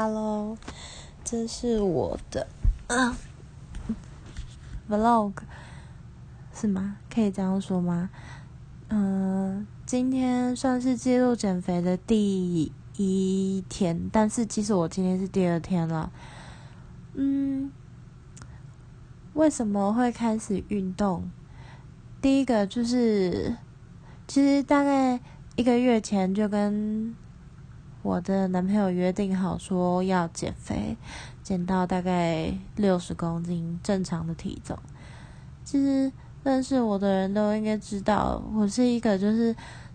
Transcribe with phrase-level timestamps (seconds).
[0.00, 0.56] Hello，
[1.24, 2.46] 这是我的
[4.88, 5.32] vlog，
[6.54, 6.98] 是吗？
[7.12, 8.08] 可以这样说吗？
[8.90, 16.12] 嗯，今天算是记录减肥的第一天，但是其实我今天是第二天了。
[17.14, 17.72] 嗯，
[19.34, 21.28] 为什么会开始运动？
[22.22, 23.56] 第一个就是，
[24.28, 25.18] 其实大概
[25.56, 27.16] 一个月前就跟。
[28.00, 30.96] 我的男朋友约定好说要减肥，
[31.42, 34.78] 减到大概六十公斤正常的体重。
[35.64, 36.10] 其实
[36.44, 39.54] 认识我的人都应该知道，我是一个就是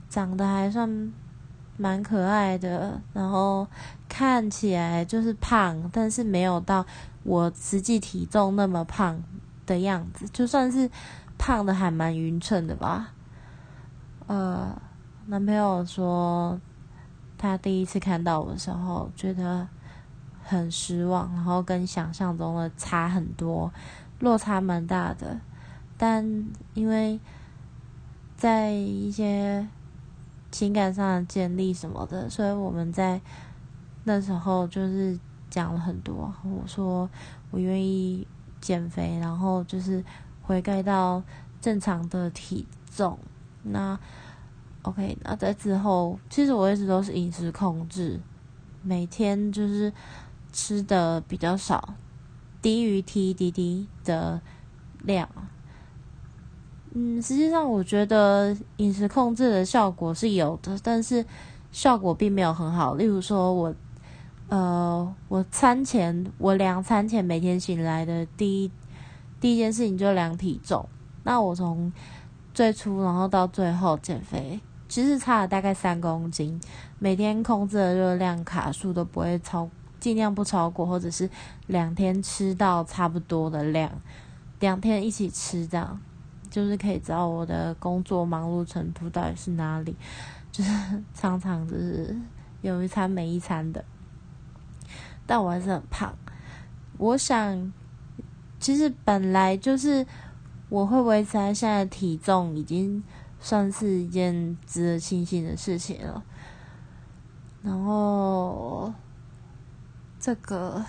[0.09, 1.11] 长得还算
[1.77, 3.65] 蛮可爱的，然后
[4.09, 6.85] 看起来就是胖，但是没有到
[7.23, 9.17] 我实际体重那么胖
[9.65, 10.91] 的样子，就算是
[11.37, 13.13] 胖的还蛮匀称的吧。
[14.27, 14.79] 呃，
[15.27, 16.59] 男朋友说。
[17.43, 19.67] 他第一次看到我的时候，觉得
[20.45, 23.69] 很失望，然后跟想象中的差很多，
[24.19, 25.37] 落差蛮大的。
[25.97, 26.23] 但
[26.73, 27.19] 因为
[28.37, 29.67] 在一些
[30.51, 33.19] 情感上的建立什么的，所以我们在
[34.05, 35.19] 那时候就是
[35.49, 36.33] 讲了很多。
[36.45, 37.09] 我说
[37.51, 38.25] 我愿意
[38.61, 40.01] 减肥，然后就是
[40.41, 41.21] 回归到
[41.59, 43.19] 正常的体重。
[43.63, 43.99] 那。
[44.83, 48.19] OK，那在之后，其实我一直都是饮食控制，
[48.81, 49.91] 每天就是
[50.51, 51.95] 吃的比较少，
[52.61, 54.41] 低于 TDD 的
[55.03, 55.27] 量。
[56.91, 61.25] 嗯，实际上我觉得饮食控制的效果是有的，但是
[61.71, 62.95] 效果并没有很好。
[62.95, 63.73] 例如说，我
[64.49, 68.71] 呃，我餐前我量餐前每天醒来的第一
[69.39, 70.87] 第一件事情就量体重，
[71.23, 71.91] 那我从
[72.53, 74.59] 最初然后到最后减肥。
[74.93, 76.61] 其实差了大概三公斤，
[76.99, 79.67] 每天控制的热量卡数都不会超，
[79.99, 81.27] 尽量不超过，或者是
[81.65, 83.91] 两天吃到差不多的量，
[84.59, 85.99] 两天一起吃这样，
[86.47, 89.95] 就是可以知道我的工作忙碌程度到底是哪里，
[90.51, 90.71] 就是
[91.15, 92.15] 常常就是
[92.61, 93.83] 有一餐没一餐的，
[95.25, 96.15] 但我还是很胖。
[96.99, 97.73] 我想，
[98.59, 100.05] 其实本来就是
[100.69, 103.03] 我会维持在现在体重已经。
[103.43, 106.23] 算是一件值得庆幸的事情了。
[107.61, 108.93] 然后，
[110.17, 110.81] 这个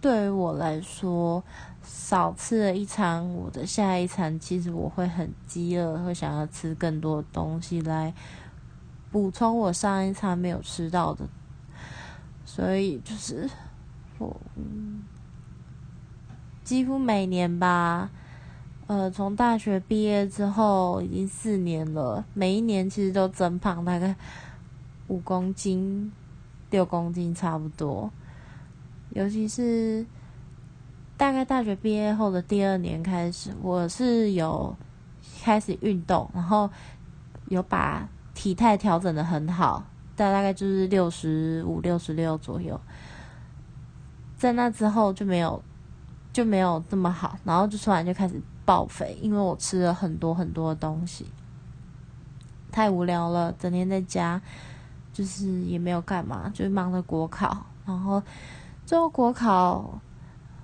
[0.00, 1.44] 对于我来说，
[1.84, 8.12] 少吃了一餐，我的下一餐其实我会很饥饿，会想要吃更多东西来
[9.12, 11.28] 补充我上一餐没有吃到的。
[12.44, 13.48] 所以就是
[14.18, 14.36] 我
[16.64, 18.10] 几乎每年吧。
[18.88, 24.16] 呃，从大学毕业之后已经四年了，每一年其实都增胖大概
[25.08, 26.10] 五公斤、
[26.70, 28.10] 六公斤差不多。
[29.10, 30.06] 尤其是
[31.18, 34.74] 大概大学毕业后的第二年开始，我是有
[35.42, 36.70] 开始运动，然后
[37.48, 39.84] 有把体态调整的很好，
[40.16, 42.80] 大大概就是六十五、六十六左右。
[44.38, 45.62] 在那之后就没有
[46.32, 48.40] 就没有这么好，然后就突然就开始。
[48.68, 51.24] 爆肥，因为我吃了很多很多东西，
[52.70, 54.38] 太无聊了，整天在家，
[55.10, 58.22] 就是也没有干嘛，就忙着国考，然后
[58.84, 59.98] 最后国考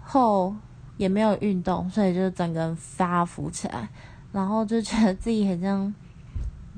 [0.02, 0.54] 后
[0.98, 3.88] 也没有运动，所以就整个人发福起来，
[4.32, 5.94] 然后就觉得自己好像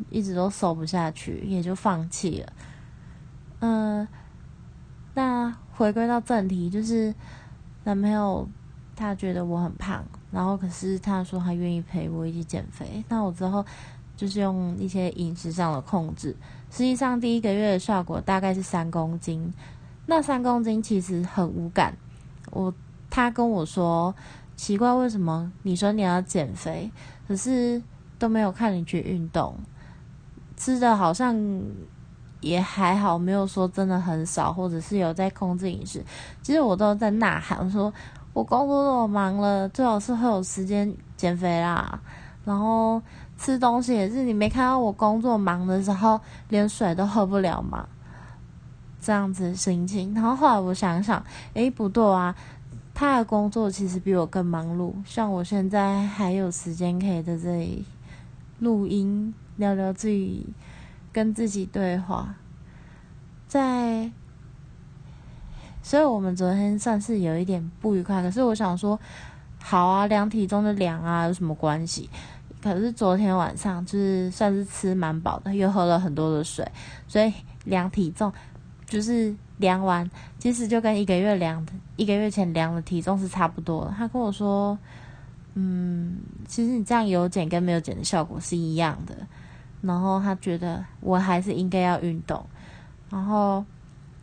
[0.08, 2.52] 一直都瘦不下去，也就放弃了。
[3.58, 4.06] 嗯，
[5.14, 7.12] 那回归到正题，就是
[7.82, 8.48] 男朋友
[8.94, 10.04] 他觉得我很胖。
[10.36, 13.02] 然后，可是他说他愿意陪我一起减肥。
[13.08, 13.64] 那我之后
[14.14, 16.36] 就是用一些饮食上的控制。
[16.70, 19.50] 实际上，第一个月的效果大概是三公斤。
[20.04, 21.96] 那三公斤其实很无感。
[22.50, 22.70] 我
[23.08, 24.14] 他跟我说，
[24.56, 26.90] 奇怪，为什么你说你要减肥，
[27.26, 27.82] 可是
[28.18, 29.56] 都没有看你去运动，
[30.54, 31.34] 吃的好像
[32.42, 36.04] 也还好，没有说真的很少，或者是有在控制饮食。
[36.42, 37.90] 其实我都在呐喊说。
[38.36, 41.98] 我工作那么忙了，最好是会有时间减肥啦。
[42.44, 43.00] 然后
[43.38, 47.88] 吃东西也是，你没看到我工作忙的时候，连水都喝不了嘛？
[49.00, 50.12] 这样子心情。
[50.12, 51.24] 然后后来我想想，
[51.54, 52.36] 诶，不对啊，
[52.92, 54.92] 他的工作其实比我更忙碌。
[55.06, 57.86] 像我现在还有时间可以在这里
[58.58, 60.46] 录音，聊聊自己，
[61.10, 62.34] 跟自己对话，
[63.48, 64.10] 在。
[65.86, 68.98] 所以我们昨天算是有一点不愉快，可是我想说，
[69.62, 72.10] 好啊，量体重就量啊，有什么关系？
[72.60, 76.66] 可是昨天晚上就是算是吃蛮饱的，又喝了很多的水，
[77.06, 77.32] 所以
[77.66, 78.32] 量体重
[78.84, 80.10] 就是量完，
[80.40, 83.94] 其实就跟一个月量的一个月前量的体重是差不多的。
[83.96, 84.76] 他跟我说，
[85.54, 86.16] 嗯，
[86.48, 89.14] 其实你这样有减跟没有减的效果是一样的。
[89.82, 92.44] 然后他觉得我还是应该要运动。
[93.08, 93.64] 然后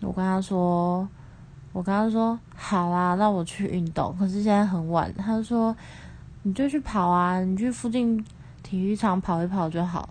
[0.01, 1.07] 我跟他说，
[1.73, 4.15] 我跟他说好啊，那我去运动。
[4.17, 5.75] 可是现在很晚，他说
[6.43, 8.23] 你就去跑啊，你去附近
[8.61, 10.07] 体育场跑一跑就好。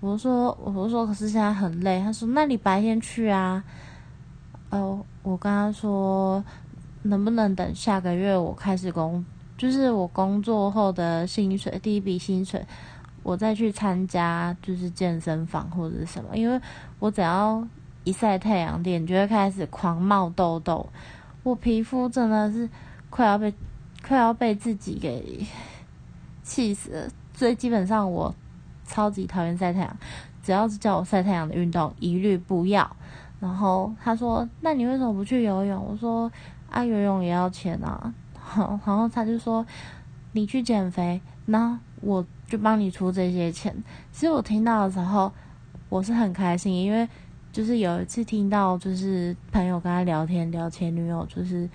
[0.00, 2.02] 我说，我说，可是现在很累。
[2.02, 3.64] 他说，那你白天去啊。
[4.68, 6.44] 哦，我跟他说，
[7.02, 9.24] 能不能等下个月我开始工，
[9.56, 12.64] 就是我工作后的薪水第一笔薪水，
[13.22, 16.36] 我再去参加就是健身房或者什么？
[16.36, 16.60] 因为
[16.98, 17.66] 我只要
[18.06, 20.88] 一晒太阳，脸就会开始狂冒痘痘，
[21.42, 22.70] 我皮肤真的是
[23.10, 23.52] 快要被
[24.06, 25.44] 快要被自己给
[26.44, 27.08] 气死了。
[27.34, 28.32] 所以基本上我
[28.86, 29.96] 超级讨厌晒太阳，
[30.40, 32.88] 只要是叫我晒太阳的运动，一律不要。
[33.40, 36.30] 然后他说：“那你为什么不去游泳？”我说
[36.70, 38.14] ：“啊，游泳也要钱啊。”
[38.56, 39.66] 然后他就说
[40.30, 43.74] ：“你去减肥，那我就帮你出这些钱。”
[44.12, 45.32] 其实我听到的时候，
[45.88, 47.08] 我是很开心，因为
[47.56, 51.66] 就是有一次听到，就是朋友跟他聊天聊前女友，就是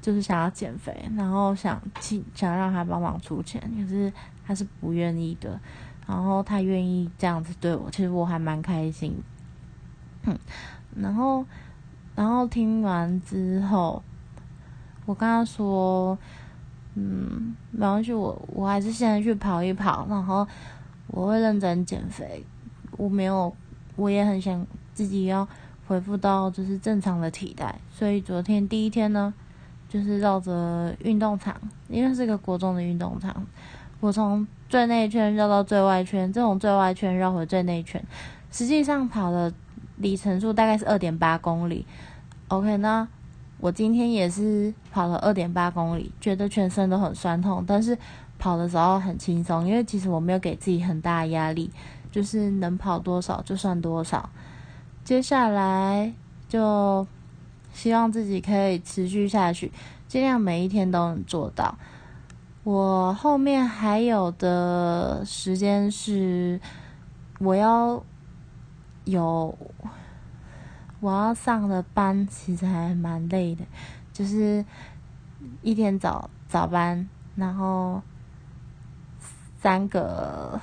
[0.00, 4.12] 就是想要减肥，然后想请想让他帮忙出钱，可是
[4.46, 5.58] 他是不愿意的。
[6.06, 9.12] 然后他愿意这样子对我，其实我还蛮开心。
[10.22, 10.38] 嗯。
[10.94, 11.44] 然后，
[12.14, 14.00] 然后听完之后，
[15.04, 16.16] 我跟他说
[16.94, 20.46] ：“嗯，没关系，我我还是现在去跑一跑，然后
[21.08, 22.46] 我会认真减肥。
[22.96, 23.52] 我没有，
[23.96, 24.64] 我也很想
[24.98, 25.46] 自己要
[25.86, 27.72] 恢复到就是正常的体态。
[27.88, 29.32] 所以昨天第一天呢，
[29.88, 31.54] 就是绕着运动场，
[31.88, 33.46] 因为是个国中的运动场，
[34.00, 38.04] 我从最内圈绕到最外圈，这种最外圈绕回最内圈，
[38.50, 39.52] 实际上跑的。”
[40.00, 41.84] 里程数大概是二点八公里
[42.46, 43.08] ，OK，那
[43.58, 47.98] 我今天也是跑了二点八公里，觉得全身都很酸痛，但是
[48.38, 51.68] 跑的时候很轻松，因为其实我没有给自己很大压力，
[52.12, 54.30] 就是能跑多少就算多少。
[55.08, 56.12] 接下来
[56.50, 57.06] 就
[57.72, 59.72] 希望自己可以持续下去，
[60.06, 61.78] 尽量每一天都能做到。
[62.62, 66.60] 我后面还有的时间是
[67.38, 68.04] 我要。
[69.06, 69.56] 有
[71.00, 73.64] 我要上的班，其实还蛮累的，
[74.12, 74.62] 就是
[75.62, 78.02] 一天早早班，然后
[79.56, 80.60] 三个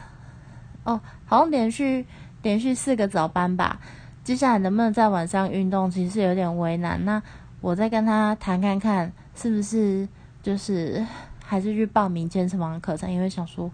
[0.83, 2.05] 哦，好像连续
[2.43, 3.79] 连续四个早班吧。
[4.25, 7.05] 接下来能不能在晚上运动，其实有点为难。
[7.05, 7.23] 那
[7.61, 10.05] 我再跟他谈看看，是不是
[10.43, 11.05] 就是
[11.41, 13.71] 还是去报名健身房课程，因为想说，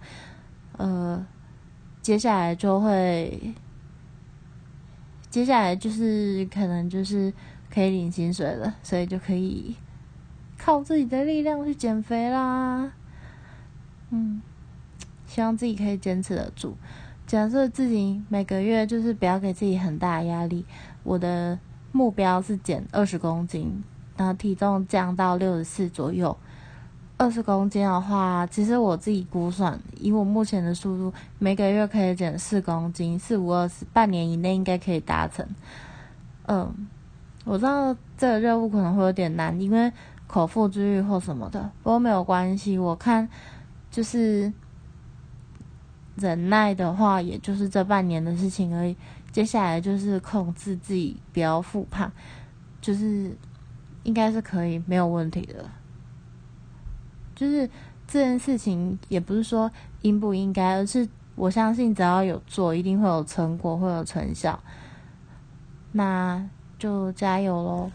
[0.78, 1.26] 呃，
[2.04, 3.54] 接下来就会。
[5.30, 7.32] 接下来就是可能就是
[7.74, 9.74] 可以领薪水了，所以就可以
[10.58, 12.92] 靠自己的力量去减肥啦。
[14.10, 14.42] 嗯，
[15.26, 16.76] 希望自己可以坚持得住。
[17.32, 20.66] 假设自己每个月就是不要给自己很大压力。
[21.02, 21.58] 我的
[21.94, 23.82] 目标是减二十公斤，
[24.18, 26.36] 然后体重降到六十四左右。
[27.16, 35.48] 二十公斤的话，其实我自己估算，以我目前的速度，每个月可以减四公斤，四五二十，半年以内应该可以达成。
[36.48, 36.90] 嗯，
[37.46, 39.90] 我知道这个任务可能会有点难，因为
[40.28, 42.78] 口腹之欲或什么的，不过没有关系。
[42.78, 43.30] 我看
[43.90, 44.52] 就是
[46.16, 48.96] 忍耐的话，也就是这半年的事情而已。
[49.32, 52.12] 接下来就是控制自己不要复胖，
[52.82, 53.36] 就是
[54.04, 55.66] 应该是可以没有问题的。
[57.34, 57.68] 就是
[58.08, 64.62] 这件事情也不是说应不应该，而是我相信只要有做，一定会有成果，会有成效。
[65.94, 66.46] 那
[66.78, 67.92] 就加油喽！